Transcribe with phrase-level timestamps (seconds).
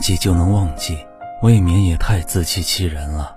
[0.00, 1.06] 记就能忘记，
[1.42, 3.34] 未免也太自欺欺人了。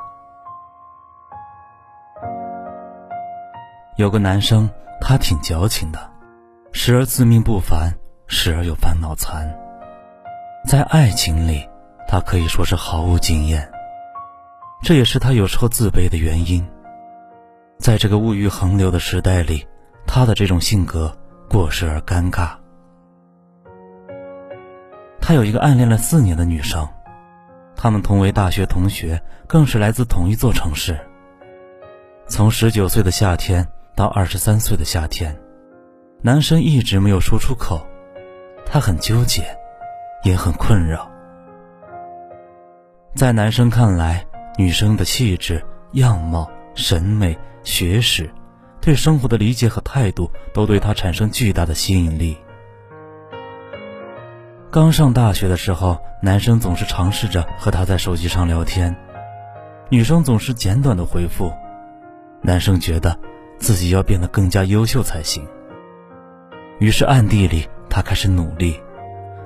[3.97, 6.11] 有个男生，他挺矫情的，
[6.71, 7.93] 时而自命不凡，
[8.27, 9.47] 时而又烦恼残。
[10.67, 11.69] 在爱情里，
[12.07, 13.69] 他可以说是毫无经验，
[14.81, 16.67] 这也是他有时候自卑的原因。
[17.77, 19.67] 在这个物欲横流的时代里，
[20.07, 21.15] 他的这种性格
[21.49, 22.62] 过时而尴尬。
[25.25, 26.85] 他有一个暗恋了四年的女生，
[27.77, 30.99] 他们同为大学同学，更是来自同一座城市。
[32.27, 33.65] 从十九岁的夏天
[33.95, 35.33] 到二十三岁的夏天，
[36.21, 37.87] 男生一直没有说出口，
[38.65, 39.43] 他很纠结，
[40.25, 41.09] 也很困扰。
[43.15, 44.25] 在男生看来，
[44.57, 48.29] 女生的气质、样貌、审美、学识，
[48.81, 52.37] 对生活的理解和态度，都对他产生巨大的吸引力。
[54.73, 58.95] 刚上大学的时候，男生总是尝试着和她在手机上聊天，
[59.87, 61.53] 女生总是简短的回复。
[62.41, 63.15] 男生觉得
[63.59, 65.47] 自己要变得更加优秀才行，
[66.79, 68.81] 于是暗地里他开始努力，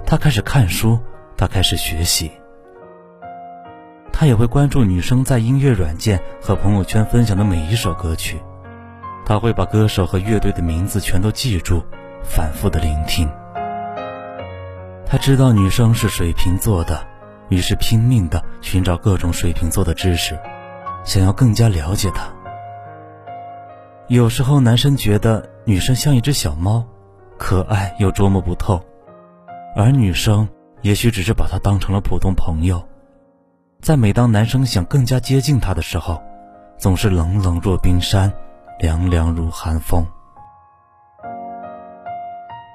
[0.05, 0.97] 他开始看书，
[1.35, 2.31] 他开始学习。
[4.13, 8.41] 他也会关注女生在音乐软件和朋友圈分享的每一首歌曲，
[9.25, 11.83] 他会把歌手和乐队的名字全都记住，
[12.23, 13.29] 反复的聆听。
[15.09, 17.07] 他知道女生是水瓶座的，
[17.47, 20.37] 于是拼命的寻找各种水瓶座的知识，
[21.05, 22.27] 想要更加了解她。
[24.09, 26.83] 有时候男生觉得女生像一只小猫，
[27.37, 28.83] 可爱又捉摸不透，
[29.77, 30.45] 而女生
[30.81, 32.85] 也许只是把他当成了普通朋友。
[33.81, 36.21] 在每当男生想更加接近她的时候，
[36.77, 38.31] 总是冷冷若冰山，
[38.79, 40.05] 凉凉如寒风。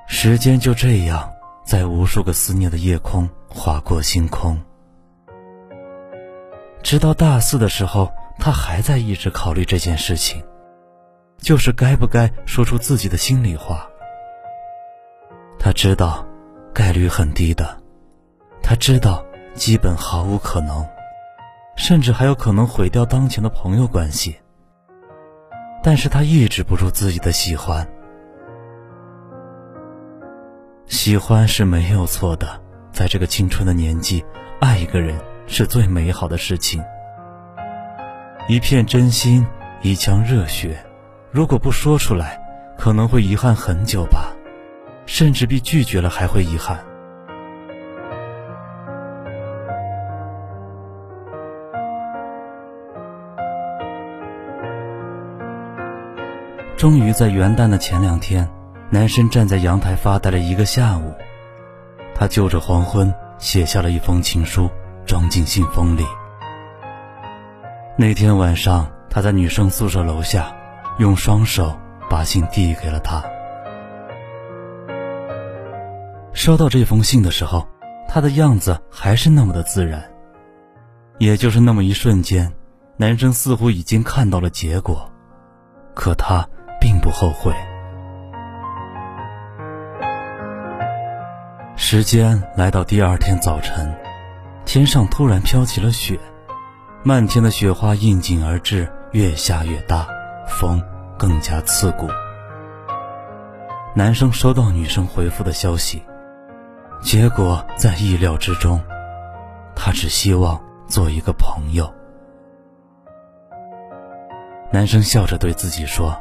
[0.06, 1.30] 时间就这样。
[1.72, 4.60] 在无数个思念的夜空划过星空，
[6.82, 10.44] 直到大四的时候，他还在一直考虑这件事情，
[11.38, 13.88] 就是该不该说出自己的心里话。
[15.58, 16.26] 他知道，
[16.74, 17.80] 概率很低的，
[18.62, 20.86] 他知道基本毫无可能，
[21.74, 24.36] 甚至还有可能毁掉当前的朋友关系。
[25.82, 27.88] 但是他抑制不住自己的喜欢。
[31.04, 32.46] 喜欢是没有错的，
[32.92, 34.24] 在这个青春的年纪，
[34.60, 35.18] 爱一个人
[35.48, 36.80] 是最美好的事情。
[38.46, 39.44] 一片真心，
[39.80, 40.78] 一腔热血，
[41.32, 42.40] 如果不说出来，
[42.78, 44.32] 可能会遗憾很久吧，
[45.04, 46.78] 甚至比拒绝了还会遗憾。
[56.76, 58.48] 终于在元旦的前两天。
[58.92, 61.14] 男生站在阳台发呆了一个下午，
[62.14, 64.68] 他就着黄昏写下了一封情书，
[65.06, 66.04] 装进信封里。
[67.96, 70.54] 那天晚上，他在女生宿舍楼下，
[70.98, 71.74] 用双手
[72.10, 73.24] 把信递给了她。
[76.34, 77.66] 收到这封信的时候，
[78.06, 80.04] 他的样子还是那么的自然，
[81.16, 82.52] 也就是那么一瞬间，
[82.98, 85.10] 男生似乎已经看到了结果，
[85.94, 86.46] 可他
[86.78, 87.54] 并不后悔。
[91.92, 93.94] 时间来到第二天早晨，
[94.64, 96.18] 天上突然飘起了雪，
[97.02, 100.08] 漫天的雪花应景而至，越下越大，
[100.46, 100.82] 风
[101.18, 102.08] 更加刺骨。
[103.94, 106.02] 男生收到女生回复的消息，
[107.02, 108.80] 结果在意料之中，
[109.76, 111.92] 他只希望做一个朋友。
[114.70, 116.18] 男生笑着对自己说：“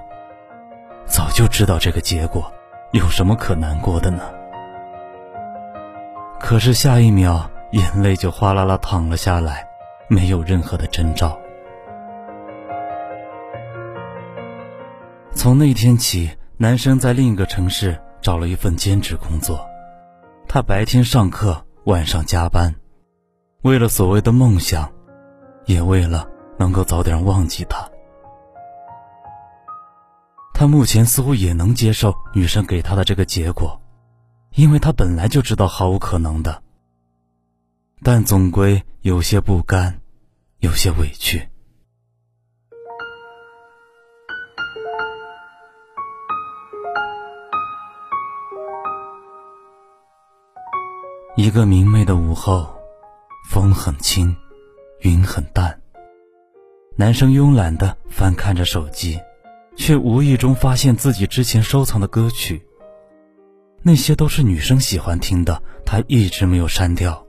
[1.07, 2.51] 早就知道这个结果，
[2.91, 4.21] 有什么可难过的呢？”
[6.43, 9.65] 可是下一秒，眼泪就哗啦啦淌了下来，
[10.09, 11.39] 没有任何的征兆。
[15.33, 19.65] 从那天起，男生在另一个城市找了一份兼职工作，
[20.47, 22.75] 他白天上课，晚上加班，
[23.61, 24.91] 为了所谓的梦想，
[25.65, 26.27] 也为了
[26.57, 27.87] 能够早点忘记他。
[30.53, 33.80] 他目前似乎也能接受女生给他的这个结果，
[34.55, 36.61] 因为他本来就知道毫无可能的。
[38.03, 40.01] 但总归有些不甘，
[40.59, 41.47] 有些委屈。
[51.35, 52.73] 一个明媚的午后，
[53.49, 54.35] 风很轻，
[54.99, 55.81] 云很淡。
[56.95, 59.19] 男生慵懒地翻看着手机。
[59.77, 62.61] 却无意中发现自己之前收藏的歌曲，
[63.83, 67.25] 那些都是女生喜欢听的，他一直没有删掉。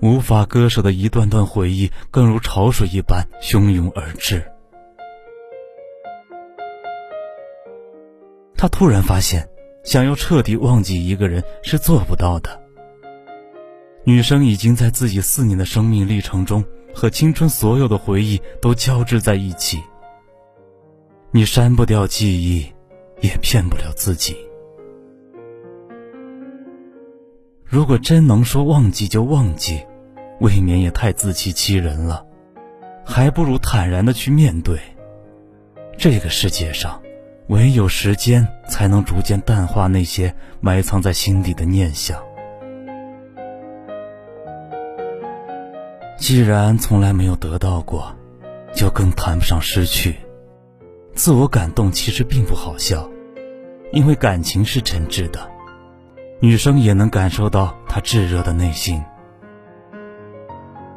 [0.00, 4.42] 无法割舍的一段段回忆，更如潮水一般汹涌而至。
[8.56, 9.48] 他突然发现，
[9.84, 12.60] 想要彻底忘记一个人是做不到的。
[14.04, 16.64] 女生已经在自己四年的生命历程中，
[16.94, 19.82] 和青春所有的回忆都交织在一起。
[21.32, 22.66] 你删不掉记忆，
[23.20, 24.36] 也骗不了自己。
[27.70, 29.86] 如果真能说忘记就忘记，
[30.40, 32.26] 未免也太自欺欺人了。
[33.04, 34.76] 还不如坦然的去面对。
[35.96, 37.00] 这个世界上，
[37.46, 42.20] 唯有时间才能逐渐淡化那些埋藏在心底的念想。
[46.18, 48.12] 既然从来没有得到过，
[48.74, 50.16] 就更谈不上失去。
[51.14, 53.08] 自我感动其实并不好笑，
[53.92, 55.48] 因为感情是真挚的，
[56.40, 59.02] 女生也能感受到他炙热的内心。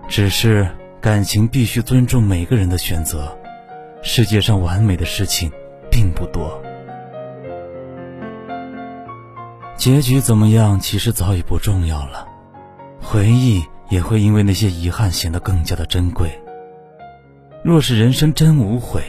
[0.07, 0.67] 只是
[1.01, 3.37] 感情必须尊重每个人的选择，
[4.01, 5.51] 世界上完美的事情
[5.91, 6.61] 并不多。
[9.75, 12.27] 结局怎么样，其实早已不重要了，
[13.01, 16.29] 回忆也会因为那些遗憾显得更加的珍贵。
[17.63, 19.03] 若是人生真无悔。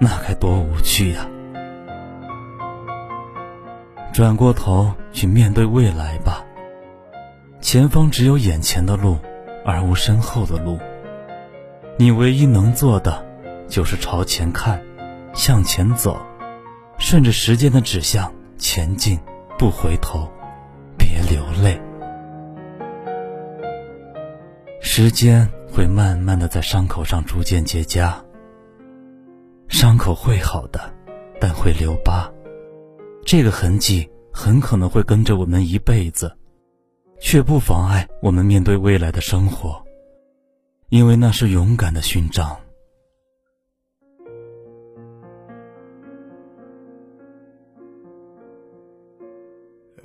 [0.00, 1.24] 那该多无趣呀！
[4.14, 6.44] 转过头去面对未来吧。
[7.60, 9.18] 前方只有眼前的路，
[9.64, 10.78] 而无身后的路。
[11.98, 13.26] 你唯一能做的，
[13.66, 14.80] 就是朝前看，
[15.34, 16.16] 向前走，
[16.96, 19.18] 顺着时间的指向前进，
[19.58, 20.30] 不回头，
[20.96, 21.80] 别流泪。
[24.80, 28.14] 时间会慢慢的在伤口上逐渐结痂。
[29.66, 30.94] 伤口会好的，
[31.40, 32.30] 但会留疤。
[33.24, 36.30] 这个痕迹很可能会跟着我们一辈子，
[37.20, 39.82] 却不妨碍我们面对未来的生活，
[40.90, 42.54] 因为那是勇敢的勋章。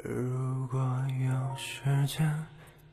[0.02, 0.80] 如果
[1.20, 2.26] 有时间，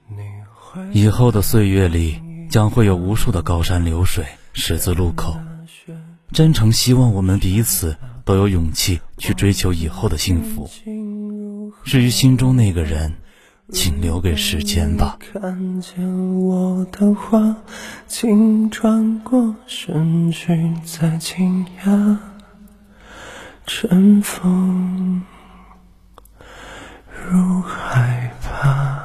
[0.08, 0.18] 你
[0.52, 2.20] 会以后的岁月里，
[2.50, 5.36] 将会有无数的高山流水、十字路口。
[6.32, 7.96] 真诚希望我们彼此
[8.26, 10.68] 都有勇气去追求以后的幸福。
[11.84, 13.14] 至于心中那个人，
[13.70, 15.16] 请留给时间吧。
[15.20, 17.56] 看见我的话，
[18.08, 22.18] 请转过身去，再惊讶。
[23.64, 25.22] 春风
[27.64, 28.95] 害怕。